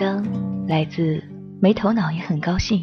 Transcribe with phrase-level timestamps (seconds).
[0.00, 0.24] 章
[0.66, 1.22] 来自
[1.60, 2.82] 没头脑也很高兴。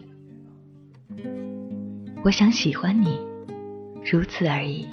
[2.23, 3.17] 我想喜欢你，
[4.05, 4.87] 如此而已。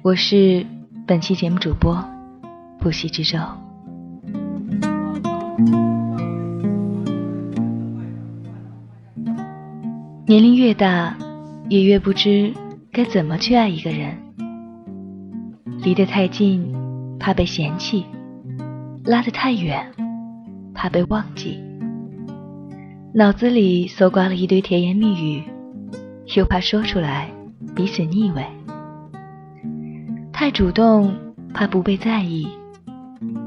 [0.00, 0.64] 我是
[1.06, 2.02] 本期节目主播
[2.78, 3.38] 不息之舟。
[10.24, 11.14] 年龄越大，
[11.68, 12.50] 也越不知
[12.90, 14.16] 该怎么去爱一个人。
[15.82, 16.74] 离得太近，
[17.18, 18.06] 怕被嫌弃；
[19.04, 19.92] 拉得太远，
[20.76, 21.58] 怕被忘记。
[23.14, 25.42] 脑子里搜刮了一堆甜言蜜语，
[26.36, 27.30] 又怕说出来
[27.74, 28.44] 彼此腻味。
[30.32, 31.12] 太主动，
[31.54, 32.46] 怕不被在意；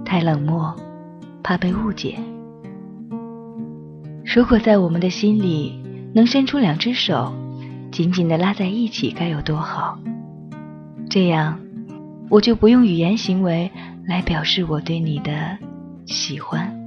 [0.04, 0.76] 太冷漠，
[1.44, 2.18] 怕被误解。
[4.26, 5.80] 如果在我们的心里
[6.14, 7.32] 能伸出两只手，
[7.92, 10.00] 紧紧地拉在一起，该有多好！
[11.10, 11.60] 这样。
[12.32, 13.72] 我就不用语言行为
[14.06, 15.58] 来表示我对你的
[16.06, 16.79] 喜欢。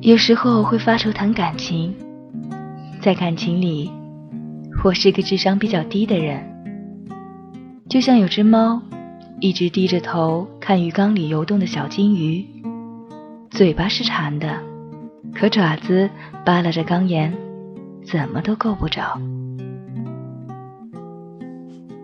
[0.00, 1.94] 有时候会发愁谈感情，
[3.00, 3.90] 在感情里，
[4.82, 6.44] 我是个智商比较低的人。
[7.88, 8.80] 就像有只猫，
[9.40, 12.44] 一直低着头看鱼缸里游动的小金鱼，
[13.50, 14.58] 嘴巴是馋的，
[15.34, 16.10] 可爪子
[16.44, 17.32] 扒拉着缸沿，
[18.04, 19.20] 怎么都够不着。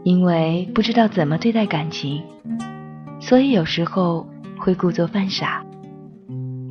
[0.05, 2.23] 因为不知道怎么对待感情，
[3.19, 4.25] 所以有时候
[4.67, 5.65] 会故作犯傻。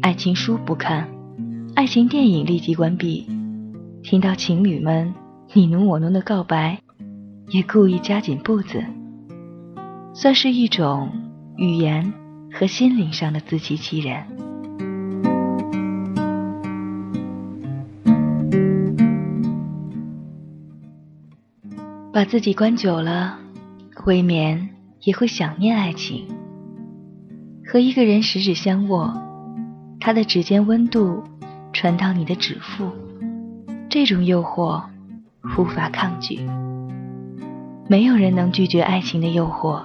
[0.01, 1.07] 爱情书不看，
[1.75, 3.25] 爱情电影立即关闭。
[4.03, 5.13] 听到情侣们
[5.53, 6.77] 你侬我侬的告白，
[7.51, 8.83] 也故意加紧步子，
[10.13, 11.09] 算是一种
[11.55, 12.13] 语言
[12.51, 14.25] 和心灵上的自欺欺人。
[22.11, 23.39] 把自己关久了，
[24.05, 24.67] 未免
[25.03, 26.27] 也会想念爱情。
[27.67, 29.11] 和一个人十指相握，
[29.99, 31.23] 他的指尖温度
[31.73, 32.91] 传到你的指腹，
[33.89, 34.81] 这种诱惑
[35.57, 36.39] 无法抗拒。
[37.87, 39.83] 没有人能拒绝爱情的诱惑，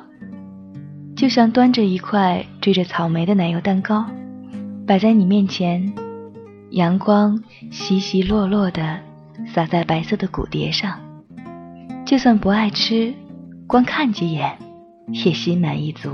[1.16, 4.04] 就像端着一块缀着草莓的奶油蛋糕，
[4.86, 5.92] 摆在你面前，
[6.70, 9.00] 阳光稀稀落落地
[9.54, 11.00] 洒在白色的骨碟上。
[12.04, 13.14] 就算不爱吃，
[13.66, 14.58] 光看几眼
[15.08, 16.10] 也心满意足。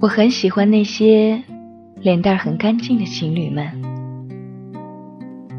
[0.00, 1.42] 我很喜欢那些
[1.96, 3.70] 脸蛋很干净的情侣们。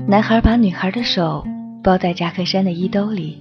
[0.08, 1.46] 男孩把女孩的手
[1.84, 3.38] 包在夹克衫的衣兜里，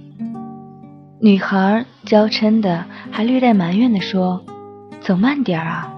[1.19, 4.43] 女孩娇嗔的还略带埋怨的说
[5.01, 5.91] ：“走慢点啊。”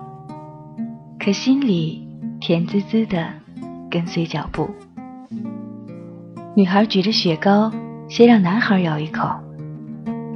[1.19, 2.07] 可心里
[2.39, 3.27] 甜滋滋的。
[3.91, 4.67] 跟随脚步，
[6.55, 7.71] 女孩举着雪糕，
[8.09, 9.29] 先让男孩咬一口。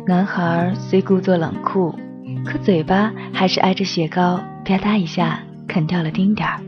[0.05, 1.91] 男孩虽故作冷酷，
[2.45, 6.59] 可嘴巴还是挨着雪糕啪嗒一下啃掉了丁点儿。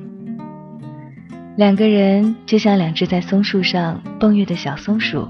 [1.58, 5.28] 两个人就像两只在松树上蹦跃的小松鼠，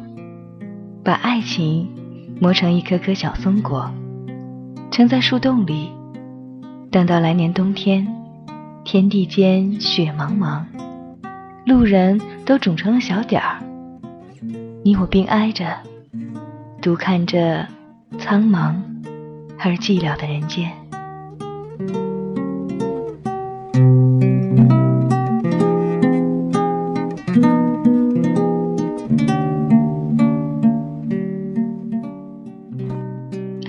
[1.03, 1.89] 把爱情
[2.39, 3.91] 磨成一颗颗小松果，
[4.91, 5.89] 撑在树洞里，
[6.91, 8.07] 等到来年冬天，
[8.83, 10.61] 天地间雪茫茫。
[11.65, 13.57] 路人都肿成了小点儿，
[14.83, 15.75] 你我并挨着，
[16.79, 17.65] 独看着
[18.19, 18.75] 苍茫
[19.57, 20.71] 而寂寥的人间。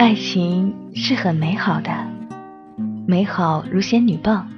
[0.00, 1.92] 爱情是很美好的，
[3.06, 4.50] 美好如仙女棒。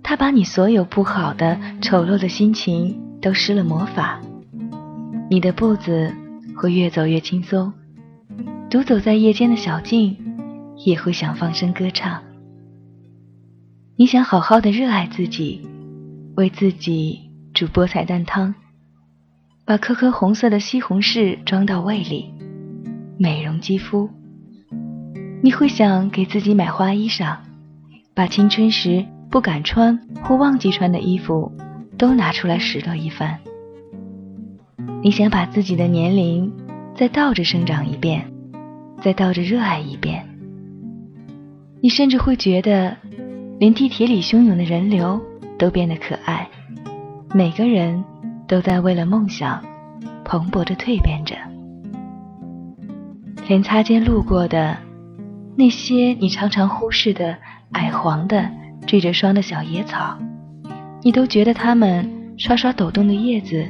[0.00, 4.20] 他把你所有不好的、丑陋的心情都施了魔法，
[5.28, 6.14] 你的步子
[6.56, 7.72] 会越走越轻松，
[8.70, 10.16] 独走在夜间的小径
[10.76, 12.22] 也会想放声歌唱。
[13.96, 15.66] 你想好好的热爱自己，
[16.36, 18.54] 为自己煮菠菜蛋汤，
[19.64, 22.32] 把颗颗红色的西红柿装到胃里，
[23.18, 24.08] 美容肌肤。
[25.42, 27.36] 你会想给自己买花衣裳，
[28.14, 29.04] 把青春时。
[29.30, 31.52] 不敢穿或忘记穿的衣服，
[31.98, 33.38] 都拿出来拾掇一番。
[35.02, 36.50] 你想把自己的年龄
[36.94, 38.32] 再倒着生长一遍，
[39.02, 40.26] 再倒着热爱一遍。
[41.82, 42.96] 你甚至会觉得，
[43.58, 45.20] 连地铁里汹涌的人流
[45.58, 46.48] 都变得可爱，
[47.34, 48.02] 每个人
[48.46, 49.62] 都在为了梦想
[50.24, 51.36] 蓬勃着蜕变着。
[53.46, 54.74] 连擦肩路过的
[55.58, 57.36] 那些你常常忽视的
[57.72, 58.48] 矮黄的。
[58.86, 60.16] 缀着霜的小野草，
[61.02, 62.08] 你都觉得它们
[62.38, 63.66] 刷刷抖动的叶子，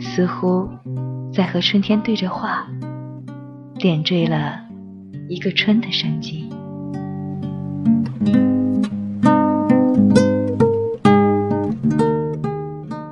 [0.00, 0.66] 似乎
[1.30, 2.66] 在和春天对着话，
[3.78, 4.58] 点缀了
[5.28, 6.48] 一个春的生机。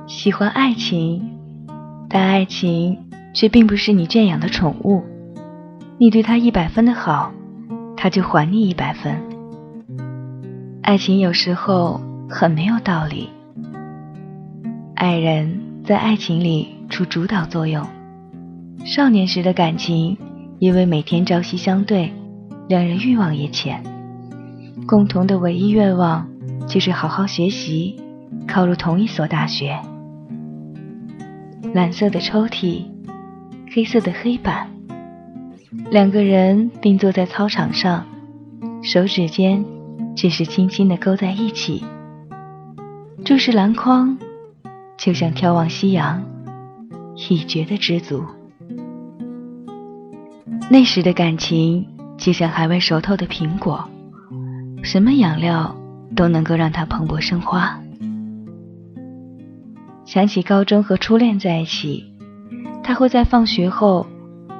[0.07, 1.29] 喜欢爱情，
[2.09, 2.97] 但爱情
[3.35, 5.03] 却并不是你圈养的宠物。
[5.99, 7.31] 你对他一百分的好，
[7.97, 9.15] 他就还你一百分。
[10.81, 11.99] 爱情有时候
[12.29, 13.29] 很没有道理。
[14.95, 17.85] 爱人在爱情里出主导作用。
[18.85, 20.17] 少年时的感情，
[20.59, 22.13] 因为每天朝夕相对，
[22.67, 23.83] 两人欲望也浅，
[24.85, 26.27] 共同的唯一愿望
[26.67, 27.99] 就是好好学习，
[28.47, 29.79] 考入同一所大学。
[31.73, 32.85] 蓝色的抽屉，
[33.73, 34.69] 黑色的黑板，
[35.91, 38.05] 两个人并坐在操场上，
[38.81, 39.63] 手指间
[40.15, 41.83] 只是轻轻的勾在一起，
[43.23, 44.17] 注视篮筐，
[44.97, 46.23] 就像眺望夕阳，
[47.29, 48.23] 已觉得知足。
[50.69, 51.85] 那时的感情
[52.17, 53.83] 就像还未熟透的苹果，
[54.81, 55.75] 什么养料
[56.15, 57.79] 都能够让它蓬勃生花。
[60.05, 62.05] 想起高中和初恋在一起，
[62.83, 64.05] 他会在放学后，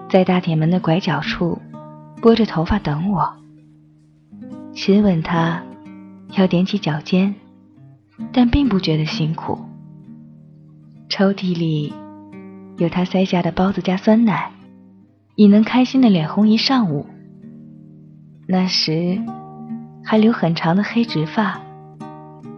[0.10, 1.60] 在大铁门的拐角处，
[2.22, 3.34] 拨着头发等我，
[4.74, 5.64] 亲吻他，
[6.38, 7.36] 要踮起脚尖，
[8.32, 9.60] 但并不觉得辛苦。
[11.10, 11.94] 抽屉里
[12.78, 14.52] 有他塞下的包子加酸奶。
[15.38, 17.06] 已能开心的脸红一上午。
[18.48, 19.22] 那时
[20.02, 21.60] 还留很长的黑直发，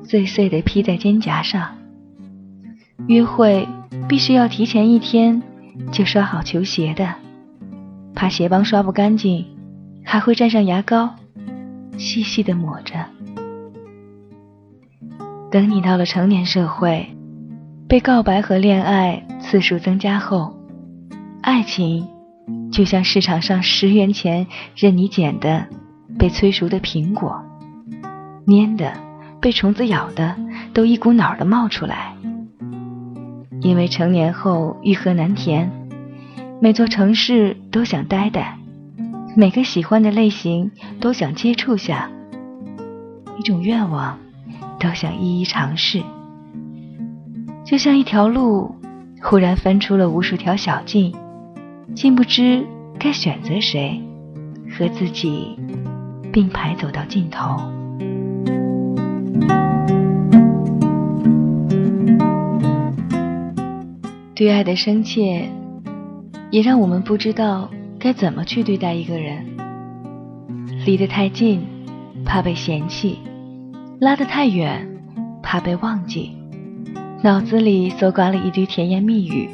[0.03, 1.75] 碎碎的披在肩胛上。
[3.07, 3.67] 约会
[4.07, 5.41] 必须要提前一天
[5.91, 7.15] 就刷好球鞋的，
[8.17, 9.45] 怕鞋帮刷不干净，
[10.03, 11.13] 还会蘸上牙膏，
[11.99, 12.95] 细细的抹着。
[15.51, 17.07] 等你到了成年社会，
[17.87, 20.57] 被告白和恋爱次数增加后，
[21.43, 22.07] 爱情。
[22.71, 25.67] 就像市场上十元钱任你捡的
[26.17, 27.39] 被催熟的苹果，
[28.47, 28.91] 蔫的、
[29.39, 30.35] 被虫子咬的
[30.73, 32.15] 都一股脑的冒出来。
[33.61, 35.69] 因为成年后欲壑难填，
[36.59, 38.57] 每座城市都想待待，
[39.35, 42.09] 每个喜欢的类型都想接触下，
[43.37, 44.17] 一种愿望
[44.79, 46.01] 都想一一尝试。
[47.63, 48.75] 就像一条路
[49.21, 51.13] 忽然分出了无数条小径。
[51.95, 52.65] 竟不知
[52.99, 54.01] 该选择谁，
[54.77, 55.57] 和自己
[56.33, 57.55] 并排走到尽头。
[64.35, 65.49] 对爱的深切，
[66.51, 69.45] 也让我们不知道该怎么去对待一个人。
[70.85, 71.61] 离得太近，
[72.25, 73.17] 怕被嫌弃；
[73.99, 74.87] 拉得太远，
[75.43, 76.35] 怕被忘记。
[77.21, 79.49] 脑子里搜刮了一堆甜言蜜语。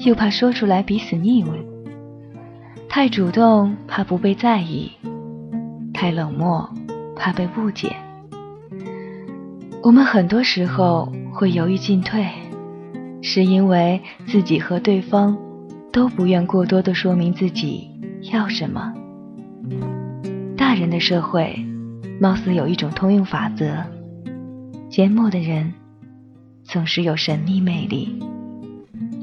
[0.00, 1.50] 又怕说出来彼此腻味，
[2.88, 4.92] 太主动怕不被在意，
[5.92, 6.70] 太冷漠
[7.16, 7.96] 怕被误解。
[9.82, 12.28] 我们很多时候会犹豫进退，
[13.22, 15.36] 是因为自己和对方
[15.92, 17.88] 都不愿过多的说明自己
[18.32, 18.92] 要什么。
[20.56, 21.58] 大人的社会，
[22.20, 23.84] 貌似有一种通用法则：
[24.90, 25.72] 缄默的人
[26.64, 28.22] 总是有神秘魅力。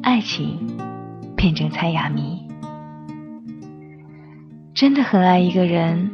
[0.01, 0.60] 爱情
[1.36, 2.39] 变成猜哑谜，
[4.74, 6.10] 真的很爱一个人，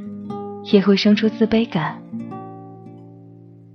[0.71, 2.01] 也会生出自卑感，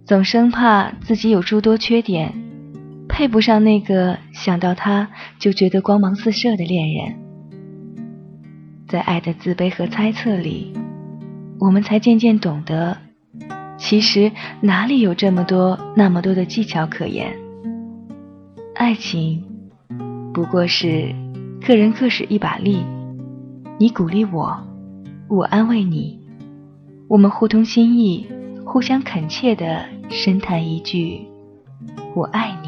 [0.07, 2.33] 总生怕自己有诸多缺点，
[3.17, 5.09] 配不上那个想到他
[5.39, 7.15] 就觉得光芒四射的恋人。
[8.87, 10.75] 在爱的自卑和猜测里，
[11.59, 12.95] 我们才渐渐懂得，
[13.79, 14.31] 其实
[14.61, 17.35] 哪里有这么多那么多的技巧可言，
[18.75, 19.43] 爱情。
[20.35, 21.15] 不过是
[21.67, 22.85] 各人各使一把力，
[23.79, 24.55] 你鼓励我，
[25.31, 26.21] 我安慰你，
[27.09, 28.27] 我们互通心意，
[28.67, 31.23] 互相恳切的深谈一句
[32.15, 32.66] “我爱你”。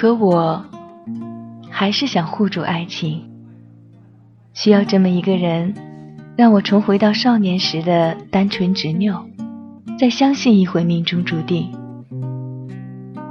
[0.00, 0.64] 可我
[1.68, 3.20] 还是想护住爱情，
[4.54, 5.74] 需要这么一个人，
[6.36, 9.26] 让我重回到少年时的单纯执拗，
[9.98, 11.76] 再相信一回命中注定。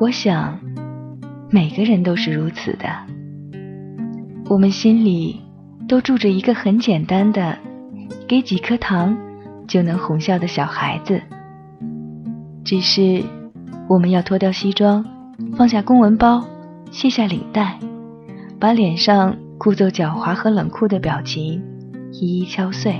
[0.02, 0.60] 我想，
[1.50, 2.90] 每个人都是如此的。
[4.50, 5.40] 我们心里
[5.88, 7.58] 都住着一个很简单的，
[8.28, 9.18] 给几颗糖
[9.70, 11.22] 就能哄笑的小孩子。
[12.66, 13.24] 只是，
[13.88, 15.06] 我们要脱掉西装，
[15.56, 16.46] 放下公文包，
[16.92, 17.80] 卸下领带，
[18.60, 21.62] 把脸上故作狡猾和冷酷的表情
[22.12, 22.96] 一一敲碎。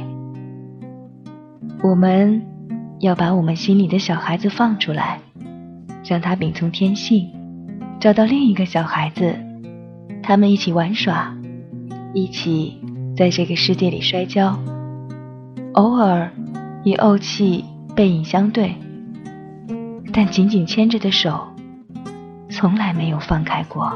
[1.84, 2.42] 我们
[3.00, 5.20] 要把我们心里的小孩子放出来。
[6.10, 7.30] 让他秉从天性，
[8.00, 9.36] 找到另一个小孩子，
[10.24, 11.36] 他们一起玩耍，
[12.14, 12.80] 一起
[13.14, 14.58] 在这个世界里摔跤，
[15.74, 16.32] 偶尔
[16.86, 18.74] 也怄气背影相对，
[20.14, 21.46] 但紧紧牵着的手，
[22.58, 23.94] 从来没有放开过。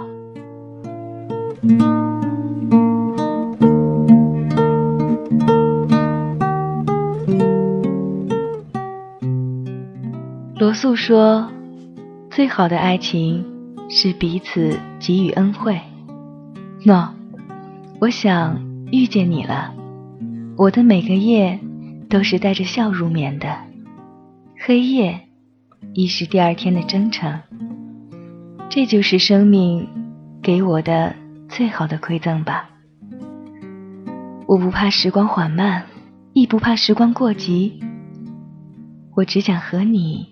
[10.60, 11.50] 罗素说
[12.30, 13.44] ：“最好的爱情
[13.90, 15.82] 是彼此给予恩惠。”
[16.86, 17.10] 喏，
[18.00, 19.74] 我想遇见你了。
[20.56, 21.60] 我的每个夜
[22.08, 23.58] 都是带着笑入眠的，
[24.60, 25.22] 黑夜
[25.94, 27.40] 亦是第二天的征程。
[28.74, 29.86] 这就是生命
[30.42, 31.14] 给我的
[31.50, 32.70] 最好的馈赠吧。
[34.48, 35.84] 我不怕时光缓慢，
[36.32, 37.84] 亦不怕时光过急。
[39.14, 40.26] 我只想和你。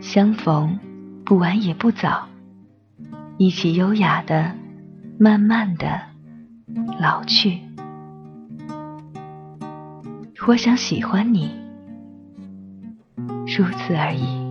[0.00, 0.76] 相逢，
[1.24, 2.26] 不晚也不早，
[3.38, 4.52] 一起优雅的、
[5.16, 6.00] 慢慢的
[7.00, 7.60] 老去。
[10.48, 11.48] 我想喜欢你，
[13.56, 14.42] 如此而已。